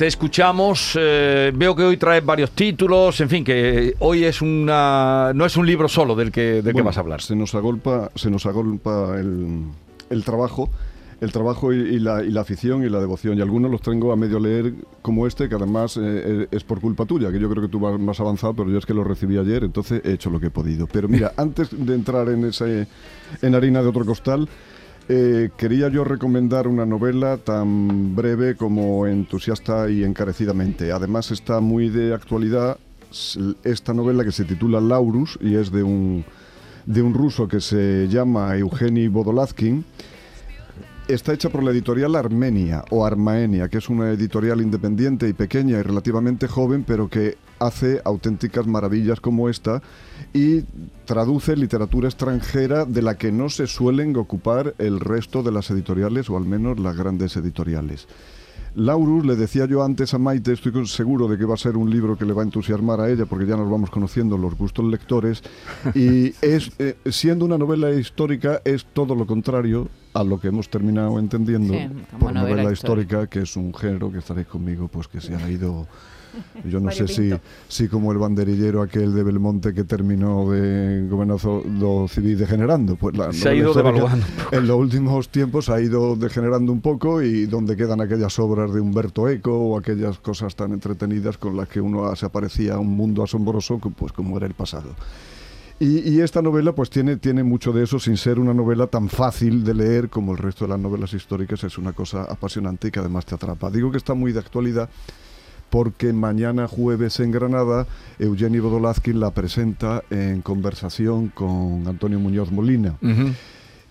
[0.00, 0.96] te escuchamos.
[0.98, 5.58] eh, veo que hoy traes varios títulos, en fin, que hoy es una no es
[5.58, 7.20] un libro solo del que, del que Bueno, vas a hablar.
[7.20, 9.64] Se nos agolpa, se nos agolpa el,
[10.08, 10.70] el trabajo,
[11.20, 13.36] el trabajo y, y la, y la afición y la devoción.
[13.36, 16.80] Y algunos los tengo a medio leer como este, que además eh, eh, es por
[16.80, 19.04] culpa tuya, que yo creo que tú vas más avanzado, pero yo es que lo
[19.04, 20.86] recibí ayer, entonces he hecho lo que he podido.
[20.86, 22.86] Pero mira, antes de entrar en ese
[23.42, 24.48] en harina de otro costal,
[25.08, 30.92] eh, quería yo recomendar una novela tan breve como entusiasta y encarecidamente.
[30.92, 32.78] Además está muy de actualidad
[33.64, 36.24] esta novela que se titula Laurus y es de un,
[36.86, 39.84] de un ruso que se llama Eugeni Vodolazkin.
[41.08, 45.78] Está hecha por la editorial Armenia o Armaenia, que es una editorial independiente y pequeña
[45.78, 49.82] y relativamente joven, pero que hace auténticas maravillas como esta
[50.32, 50.62] y
[51.04, 56.30] traduce literatura extranjera de la que no se suelen ocupar el resto de las editoriales,
[56.30, 58.06] o al menos las grandes editoriales.
[58.76, 61.90] Laurus, le decía yo antes a Maite, estoy seguro de que va a ser un
[61.90, 64.84] libro que le va a entusiasmar a ella, porque ya nos vamos conociendo los gustos
[64.84, 65.42] lectores,
[65.94, 70.68] y es, eh, siendo una novela histórica, es todo lo contrario a lo que hemos
[70.68, 73.22] terminado entendiendo Sí, como por novela novela histórica.
[73.22, 75.86] histórica, que es un género que estaréis conmigo, pues que se ha ido...
[76.64, 77.32] Yo no sé si,
[77.66, 82.94] si como el banderillero aquel de Belmonte que terminó de gobernador civil degenerando.
[82.94, 84.24] Pues la Se ha ido devaluando.
[84.52, 88.80] En los últimos tiempos ha ido degenerando un poco y donde quedan aquellas obras de
[88.80, 92.96] Humberto Eco o aquellas cosas tan entretenidas con las que uno se aparecía a un
[92.96, 94.90] mundo asombroso, pues como era el pasado.
[95.82, 99.08] Y, y esta novela pues tiene, tiene mucho de eso sin ser una novela tan
[99.08, 101.64] fácil de leer como el resto de las novelas históricas.
[101.64, 103.70] Es una cosa apasionante y que además te atrapa.
[103.70, 104.90] Digo que está muy de actualidad
[105.70, 107.86] porque mañana jueves en Granada
[108.18, 112.96] Eugeni Bodolazkin la presenta en conversación con Antonio Muñoz Molina.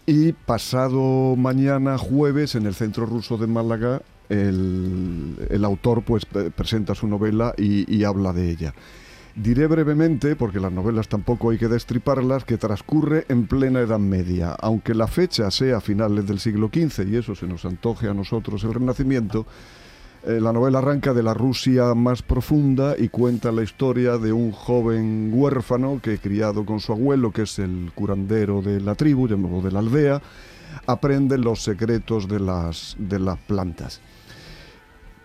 [0.05, 6.51] Y pasado mañana jueves en el Centro Ruso de Málaga el, el autor pues pre-
[6.51, 8.73] presenta su novela y, y habla de ella.
[9.41, 14.51] Diré brevemente, porque las novelas tampoco hay que destriparlas, que transcurre en plena Edad Media.
[14.59, 18.65] Aunque la fecha sea finales del siglo XV y eso se nos antoje a nosotros
[18.65, 19.45] el Renacimiento,
[20.25, 24.51] eh, la novela arranca de la Rusia más profunda y cuenta la historia de un
[24.51, 29.61] joven huérfano que criado con su abuelo, que es el curandero de la tribu, llamado
[29.61, 30.21] de la aldea,
[30.85, 34.01] aprende los secretos de las, de las plantas.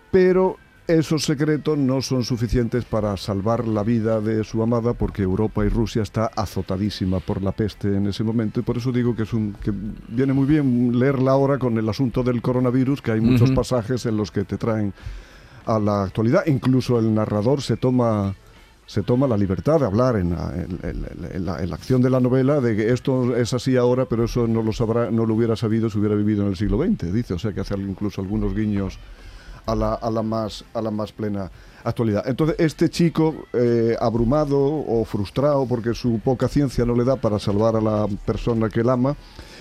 [0.09, 0.55] Pero
[0.87, 5.69] esos secretos no son suficientes para salvar la vida de su amada porque Europa y
[5.69, 9.33] Rusia está azotadísima por la peste en ese momento y por eso digo que es
[9.33, 9.73] un que
[10.09, 14.15] viene muy bien leerla ahora con el asunto del coronavirus que hay muchos pasajes en
[14.17, 14.93] los que te traen
[15.65, 16.43] a la actualidad.
[16.45, 18.35] Incluso el narrador se toma
[18.85, 20.53] se toma la libertad de hablar en la,
[20.83, 24.25] en la- en la acción de la novela de que esto es así ahora pero
[24.25, 27.11] eso no lo sabrá no lo hubiera sabido si hubiera vivido en el siglo XX
[27.11, 27.33] dice.
[27.33, 28.99] O sea que hace incluso algunos guiños
[29.65, 31.51] a la, a la, más, a la más plena
[31.83, 32.27] actualidad.
[32.27, 37.39] Entonces, este chico, eh, abrumado o frustrado porque su poca ciencia no le da para
[37.39, 39.15] salvar a la persona que él ama,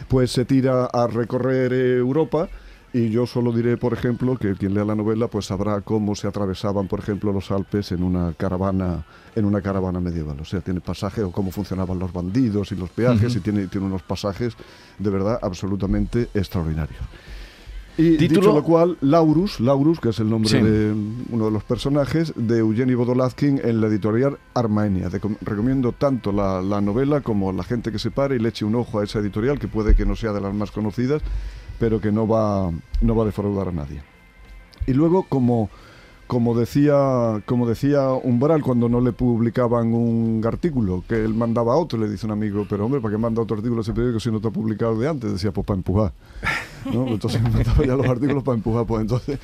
[0.08, 2.48] pues se tira a recorrer eh, Europa.
[2.92, 6.28] Y yo solo diré, por ejemplo, que quien lea la novela pues sabrá cómo se
[6.28, 9.04] atravesaban, por ejemplo, los Alpes en una caravana,
[9.34, 10.38] en una caravana medieval.
[10.38, 13.38] O sea, tiene pasajes o cómo funcionaban los bandidos y los peajes Ujú.
[13.38, 14.54] y tiene, tiene unos pasajes
[14.96, 17.00] de verdad absolutamente extraordinarios.
[17.96, 20.58] Y Título- dicho lo cual, Laurus, Laurus, que es el nombre Sí.
[20.58, 20.92] de
[21.30, 25.08] uno de los personajes, de Eugeni Vodolazkin en la editorial Armenia.
[25.10, 28.64] De- recomiendo tanto la, la novela como la gente que se pare y le eche
[28.64, 31.22] un ojo a esa editorial, que puede que no sea de las más conocidas,
[31.78, 34.02] pero que no va, no va a defraudar a nadie.
[34.88, 35.70] Y luego, como,
[36.26, 41.98] como, decía, como decía Umbral cuando no le publicaban un artículo, que él mandaba otro,
[41.98, 44.30] le dice un amigo, pero hombre, ¿para qué manda otro artículo a ese periódico si
[44.30, 45.30] no está publicado de antes?
[45.32, 46.12] Decía, pues para empujar.
[46.92, 47.08] ¿No?
[47.08, 48.86] Entonces mandaba ya los artículos para empujar.
[48.86, 49.38] Pues entonces,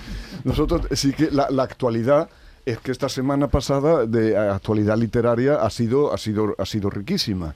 [0.44, 2.28] nosotros sí que la, actualidad
[2.66, 7.54] es que esta semana pasada de actualidad literaria ha sido, ha sido, ha sido riquísima.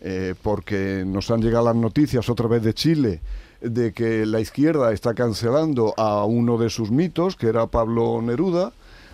[0.00, 3.20] eh, porque nos han llegado las noticias otra vez de Chile
[3.60, 8.72] de que la izquierda está cancelando a uno de sus mitos, que era Pablo Neruda.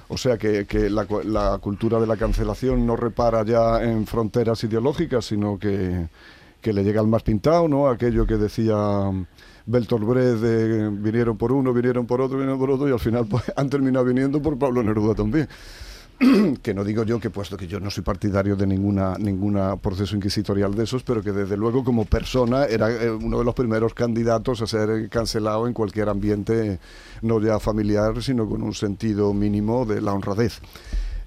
[0.09, 5.25] O sea que, la, la cultura de la cancelación no repara ya en fronteras ideológicas,
[5.25, 6.07] sino que,
[6.61, 7.89] que le llega al más pintado, ¿no?
[7.89, 8.77] Aquello que decía
[9.67, 13.44] Bertolt de vinieron por uno, vinieron por otro, vinieron por otro, y al final pues,
[13.56, 15.49] han terminado viniendo por Pablo Neruda también.
[16.62, 20.14] que no digo yo que puesto que yo no soy partidario de ninguna ninguna proceso
[20.14, 23.94] inquisitorial de esos, pero que desde luego como persona era eh, uno de los primeros
[23.94, 26.79] candidatos a ser cancelado en cualquier ambiente,
[27.23, 30.61] no ya familiar, sino con un sentido mínimo de la honradez.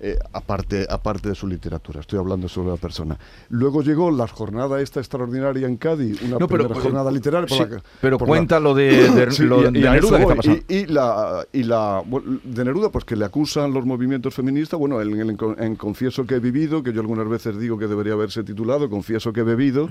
[0.07, 1.99] Eh, aparte, aparte de su literatura.
[2.01, 3.17] Estoy hablando sobre la persona.
[3.49, 7.47] Luego llegó la jornada esta extraordinaria en Cádiz, una pero, jornada literaria.
[7.47, 7.63] sí,
[8.01, 10.35] pero cuenta lo de, de, Sí, lo de y Neruda que está voy.
[10.35, 10.59] pasando.
[10.67, 12.03] Y, y la, y la
[12.43, 14.79] de Neruda, pues que le acusan los movimientos feministas.
[14.79, 18.13] Bueno, en, en- en Confieso que he vivido, que yo algunas veces digo que debería
[18.13, 19.89] haberse titulado Confieso que he bebido,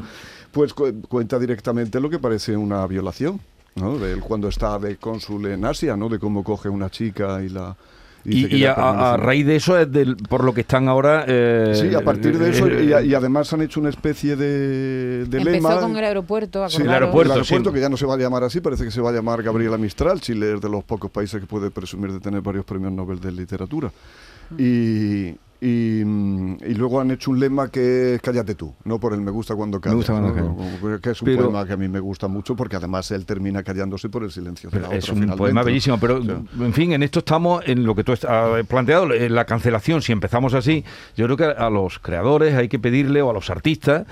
[0.52, 3.40] pues cu- cuenta directamente lo que parece una violación.
[3.75, 3.99] ¿no?
[3.99, 6.08] De él cuando está de cónsul en Asia, ¿no?
[6.08, 7.76] De cómo coge una chica y la.
[8.26, 11.25] Y, a, raíz de eso es del- por lo que están ahora...
[11.29, 14.35] eh, Sí, a partir de eso, eh, y, a- y además han hecho una especie
[14.35, 15.81] de, de Empezó lema.
[15.81, 17.75] con el aeropuerto, Sí, el aeropuerto, el aeropuerto sí.
[17.75, 19.76] que ya no se va a llamar así, parece que se va a llamar Gabriela
[19.76, 20.21] Mistral.
[20.23, 23.31] Chile es de los pocos países que puede presumir de tener varios premios Nobel de
[23.32, 23.91] literatura.
[24.59, 25.35] Y,
[25.66, 29.20] y, mm, y luego han hecho un lema que es cállate tú, no por el
[29.22, 29.96] me gusta cuando callas.
[29.96, 31.00] gusta cuando callas.
[31.00, 33.62] Que es un Pero- poema que a mí me gusta mucho porque además él termina
[33.62, 35.37] callándose por el silencio de la es otra, un finalmente.
[35.38, 38.20] poema bellísimo, pero O sea, en fin, en esto estamos en lo que tú has
[38.66, 40.02] planteado, en la cancelación.
[40.02, 40.84] Si empezamos así,
[41.16, 44.06] yo creo que a los creadores hay que pedirle, o a los artistas,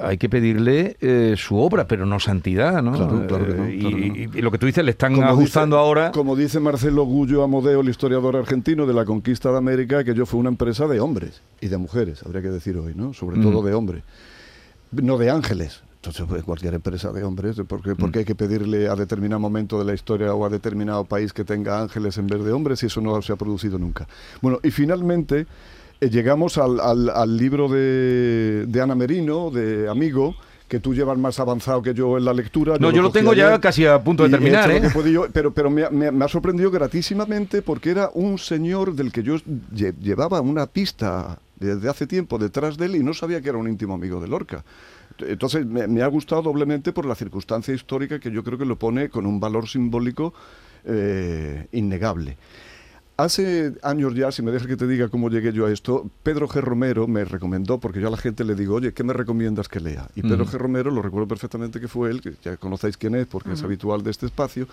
[0.00, 2.92] hay que pedirle eh, su obra, pero no santidad, ¿no?
[2.92, 4.38] Claro, claro que no, claro y, que no.
[4.38, 6.12] y lo que tú dices, le están Como ajustando dice- ahora.
[6.12, 10.26] Como dice Marcelo Gullo Amodeo, el historiador argentino de la conquista de América, que yo
[10.26, 13.14] fue una empresa de hombres y de mujeres, habría que decir hoy, ¿no?
[13.14, 13.42] Sobre Mm.
[13.42, 14.02] todo de hombres,
[14.92, 15.82] no de ángeles.
[15.96, 19.86] Entonces, pues, cualquier empresa de hombres, porque, porque hay que pedirle a determinado momento de
[19.86, 23.00] la historia o a determinado país que tenga ángeles en vez de hombres y eso
[23.00, 24.06] no se ha producido nunca.
[24.42, 25.46] Bueno, y finalmente
[26.00, 30.34] llegamos al, al- al libro de, de Ana Merino, de Amigo,
[30.68, 32.76] que tú llevas más avanzado que yo en la lectura.
[32.78, 34.90] No, yo lo tengo ya casi a punto de he terminar, ¿eh?
[34.92, 38.94] podido, pero pero me, ha- me ha- me ha sorprendido gratísimamente porque era un señor
[38.94, 39.36] del que yo
[39.72, 43.58] lle- llevaba una pista desde hace tiempo detrás de él y no sabía que era
[43.58, 44.64] un íntimo amigo de Lorca.
[45.18, 48.76] Entonces me, me ha gustado doblemente por la circunstancia histórica que yo creo que lo
[48.76, 50.34] pone con un valor simbólico
[50.84, 52.36] eh, innegable.
[53.16, 56.48] Hace años ya, si me dejas que te diga cómo llegué yo a esto, Pedro
[56.48, 56.60] G.
[56.60, 59.78] Romero me recomendó, porque yo a la gente le digo, oye, ¿qué me recomiendas que
[59.78, 60.08] lea?
[60.16, 60.56] Y Pedro Ujú.
[60.56, 60.58] G.
[60.58, 64.02] Romero, lo recuerdo perfectamente que fue él, que ya conocéis quién es, porque es habitual
[64.02, 64.66] de este espacio,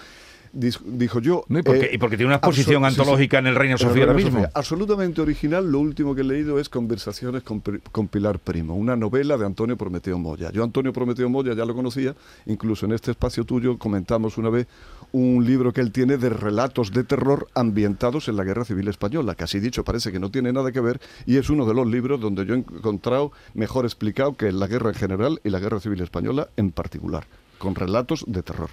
[0.53, 1.45] dijo yo...
[1.47, 3.01] No, y, porque, eh, y porque tiene una exposición absol- sí, sí.
[3.01, 4.31] antológica en el Reino Sofía ahora mismo.
[4.31, 5.71] Sofía, Absolutamente original.
[5.71, 7.61] Lo último que he leído es Conversaciones con,
[7.91, 10.51] con Pilar Primo, una novela de Antonio Prometeo Moya.
[10.51, 12.15] Yo Antonio Prometeo Moya ya lo conocía,
[12.45, 14.67] incluso en este espacio tuyo comentamos una vez
[15.13, 19.35] un libro que él tiene de relatos de terror ambientados en la Guerra Civil Española,
[19.35, 21.85] que así dicho parece que no tiene nada que ver y es uno de los
[21.87, 25.79] libros donde yo he encontrado mejor explicado que la guerra en general y la Guerra
[25.79, 27.25] Civil Española en particular,
[27.57, 28.69] con relatos de terror.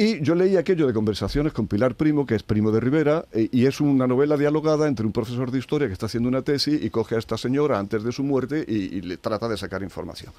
[0.00, 3.50] Y yo leí aquello de conversaciones con Pilar Primo, que es primo de Rivera, eh,
[3.52, 6.82] y es una novela dialogada entre un profesor de historia que está haciendo una tesis
[6.82, 9.82] y coge a esta señora antes de su muerte y, y le trata de sacar
[9.82, 10.32] información.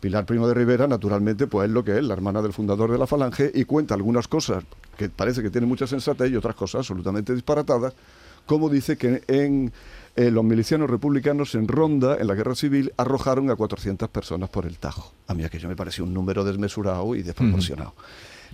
[0.00, 2.96] Pilar Primo de Rivera, naturalmente, pues es lo que es, la hermana del fundador de
[2.96, 4.64] la Falange, y cuenta algunas cosas
[4.96, 7.92] que parece que tiene mucha sensatez y otras cosas absolutamente disparatadas,
[8.46, 9.70] como dice que en
[10.16, 14.64] eh, los milicianos republicanos en Ronda, en la guerra civil, arrojaron a 400 personas por
[14.64, 15.12] el Tajo.
[15.26, 17.92] A mí aquello me pareció un número desmesurado y desproporcionado.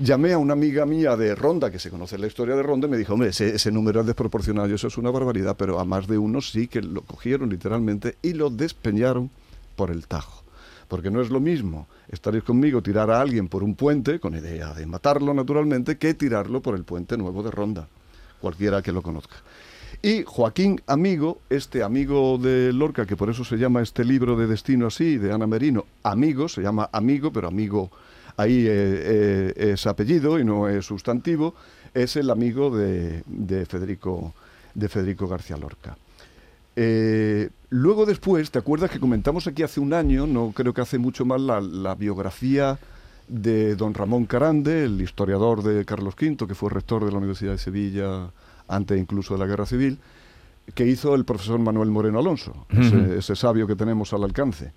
[0.03, 2.91] Llamé a una amiga mía de Ronda, que se conoce la historia de Ronda, y
[2.91, 6.07] me dijo, hombre, ese, número es desproporcionado y eso es una barbaridad, pero a más
[6.07, 9.29] de uno sí que lo cogieron literalmente y lo despeñaron
[9.77, 10.43] por el Tajo.
[10.89, 14.73] Porque no es lo mismo, estaréis conmigo, tirar a alguien por un puente, con idea
[14.73, 17.87] de matarlo naturalmente, que tirarlo por el puente nuevo de Ronda,
[18.41, 19.37] cualquiera que lo conozca.
[20.01, 24.47] Y Joaquín Amigo, este amigo de Lorca, que por eso se llama este libro de
[24.47, 27.91] Destino así, de Ana Merino, Amigo, se llama Amigo, pero Amigo
[28.37, 31.55] ahí eh, eh, es apellido y no es sustantivo,
[31.95, 34.35] es el amigo de, de Federico,
[34.75, 35.97] de Federico García Lorca.
[36.77, 40.99] Eh, luego después, ¿te acuerdas que comentamos aquí hace un año, no creo que hace
[40.99, 42.79] mucho más, la, la biografía
[43.29, 47.53] de don Ramón Carande, el historiador de Carlos V, que fue rector de la Universidad
[47.53, 48.31] de Sevilla
[48.67, 49.99] antes incluso de la Guerra Civil,
[50.75, 54.73] que hizo el profesor Manuel Moreno Alonso, ese sabio que tenemos al alcance.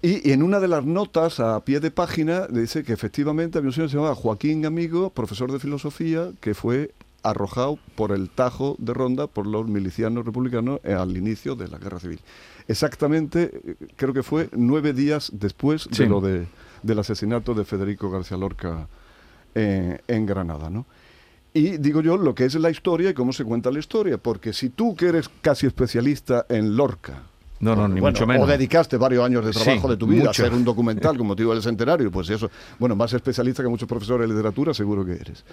[0.00, 3.68] Y, y en una de las notas a pie de página dice que efectivamente había
[3.68, 6.92] un señor que se llamaba Joaquín Amigo, profesor de filosofía, que fue
[7.24, 11.98] arrojado por el Tajo de Ronda por los milicianos republicanos al inicio de la Guerra
[11.98, 12.20] Civil.
[12.68, 16.04] Exactamente, eh, creo que fue nueve días después Sí.
[16.04, 16.46] de lo de,
[16.84, 18.86] del asesinato de Federico García Lorca
[19.56, 20.86] eh, en Granada, ¿no?
[21.52, 24.52] Y digo yo lo que es la historia y cómo se cuenta la historia, porque
[24.52, 27.22] si tú que eres casi especialista en Lorca,
[27.60, 28.44] No, no, ni bueno, mucho menos.
[28.44, 30.42] O dedicaste varios años de trabajo Sí, de tu vida mucho.
[30.42, 33.88] a hacer un documental con motivo del centenario, pues eso, bueno, más especialista que muchos
[33.88, 35.44] profesores de literatura, seguro que eres.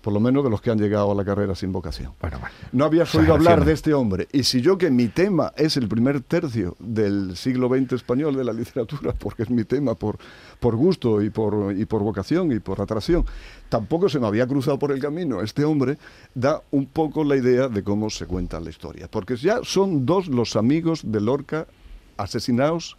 [0.00, 2.12] Por lo menos de los que han llegado a la carrera sin vocación.
[2.20, 2.54] Bueno, bueno.
[2.72, 4.28] No habías oído hablar de este hombre.
[4.32, 8.44] Y si yo que mi tema es el primer tercio del siglo XX español de
[8.44, 10.18] la literatura, porque es mi tema por,
[10.58, 13.24] por gusto y por, y por vocación y por atracción,
[13.68, 15.42] tampoco se me había cruzado por el camino.
[15.42, 15.98] Este hombre
[16.34, 19.08] da un poco la idea de cómo se cuenta la historia.
[19.10, 21.66] Porque ya son dos los amigos de Lorca
[22.16, 22.96] asesinados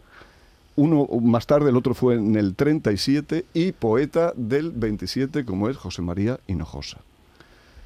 [0.76, 5.76] uno más tarde, el otro fue en el 37 y poeta del 27 como es
[5.76, 6.98] José María Hinojosa,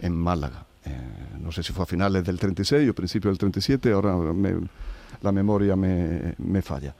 [0.00, 0.66] en Málaga.
[0.84, 0.90] Eh,
[1.40, 4.16] no sé si fue a finales del 36 o principio del 37, ahora
[5.22, 6.94] la memoria me, me, falla.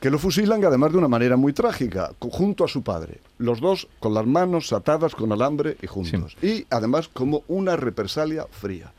[0.00, 3.20] Que lo fusilan además de una manera muy trágica, junto a su padre.
[3.38, 6.36] Los dos con las manos atadas con alambre y juntos.
[6.42, 8.92] Y además como una represalia fría.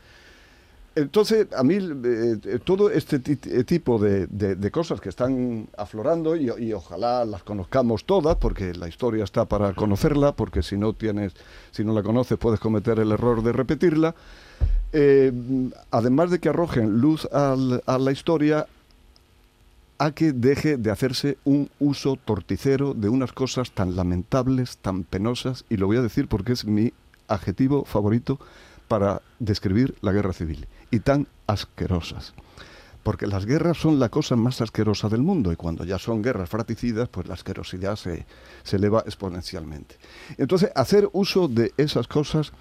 [0.96, 6.72] Entonces, a mí eh, eh, todo este eh, tipo de, cosas que están aflorando, y,
[6.72, 11.32] ojalá las conozcamos todas, porque la historia está para conocerla, porque si no tienes,
[11.72, 14.14] si no la conoces, puedes cometer el error de repetirla.
[15.90, 18.68] además de que arrojen luz a la historia,
[19.98, 25.64] a que deje de hacerse un uso torticero de unas cosas tan lamentables, tan penosas,
[25.68, 26.92] y lo voy a decir porque es mi
[27.26, 28.38] adjetivo favorito
[28.88, 32.34] para describir la guerra civil y tan asquerosas.
[33.02, 36.48] Porque las guerras son la cosa más asquerosa del mundo y cuando ya son guerras
[36.48, 38.24] fraticidas, pues la asquerosidad se,
[38.72, 39.96] eleva exponencialmente.
[40.38, 42.52] Entonces, hacer uso de esas cosas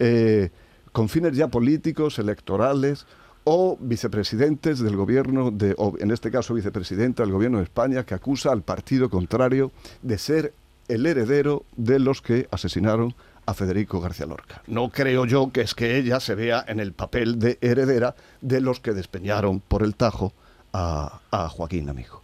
[0.00, 0.50] eh,
[0.90, 3.06] con fines ya políticos, electorales,
[3.44, 8.14] o vicepresidentes del gobierno, de, o en este caso vicepresidenta del gobierno de España, que
[8.14, 9.70] acusa al partido contrario
[10.02, 10.54] de ser
[10.88, 13.14] el heredero de los que asesinaron
[13.46, 14.62] a Federico García Lorca.
[14.66, 18.60] No creo yo que es que ella se vea en el papel de heredera de
[18.60, 20.32] los que despeñaron por el Tajo
[20.72, 21.20] a,
[21.50, 22.22] Joaquín Amigo.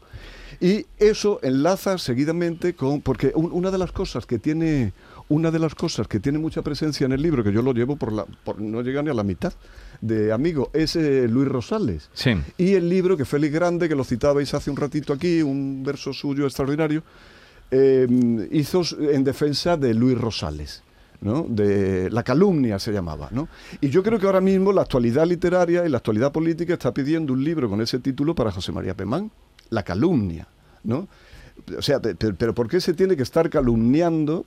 [0.60, 4.92] Y eso enlaza seguidamente con, porque una de las cosas que tiene,
[5.28, 7.96] una de las cosas que tiene mucha presencia en el libro, que yo lo llevo
[7.96, 9.54] por la, por, no llega ni a la mitad
[10.02, 12.10] de amigo, es eh, Luis Rosales.
[12.12, 12.32] Sí.
[12.58, 16.12] Y el libro que Félix Grande, que lo citabais hace un ratito aquí, un verso
[16.12, 17.04] suyo extraordinario,
[17.70, 18.06] eh,
[18.50, 20.82] hizo en defensa de Luis Rosales
[21.20, 23.28] de la calumnia se llamaba.
[23.30, 23.48] ¿no?
[23.80, 27.32] Y yo creo que ahora mismo la actualidad literaria y la actualidad política está pidiendo
[27.32, 29.30] un libro con ese título para José María Pemán,
[29.68, 30.48] La calumnia.
[30.84, 31.08] ¿no?
[31.76, 34.46] O sea, pero, ¿por qué se tiene que estar calumniando?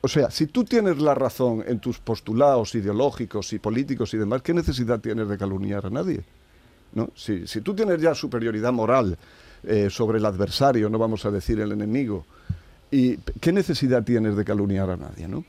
[0.00, 4.42] O sea, si tú tienes la razón en tus postulados ideológicos y políticos y demás,
[4.42, 6.22] ¿qué necesidad tienes de calumniar a nadie?
[6.94, 7.10] ¿No?
[7.14, 9.18] Si, si tú tienes ya superioridad moral
[9.64, 12.24] eh, sobre el adversario, no vamos a decir el enemigo,
[12.90, 15.28] ¿y qué necesidad tienes de calumniar a nadie?
[15.28, 15.44] ¿no?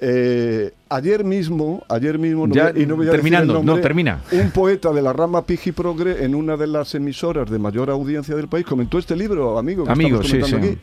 [0.00, 4.22] Eh, ayer mismo, ayer mismo, y no voy a terminando, no termina.
[4.30, 8.36] Un poeta de la rama Pigi Progre en una de las emisoras de mayor audiencia
[8.36, 10.78] del país comentó este libro, amigo, que amigo, sí, sí.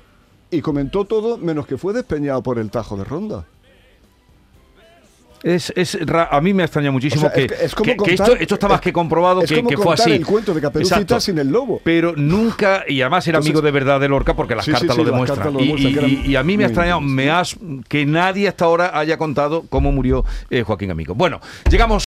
[0.52, 3.46] y comentó todo menos que fue despeñado por el Tajo de Ronda.
[5.46, 5.96] Es, es
[6.32, 10.14] a mí me extraña muchísimo que, esto, está más que comprobado que, fue así.
[10.14, 11.80] el cuento de Caperucita sin el lobo.
[11.84, 15.56] Pero nunca, y además era amigo de verdad de Lorca porque las cartas lo demuestran.
[15.60, 17.56] y, a mí me ha extrañado me has,
[17.88, 21.14] que nadie hasta ahora haya contado cómo murió eh, Joaquín Amigo.
[21.14, 22.04] Bueno, llegamos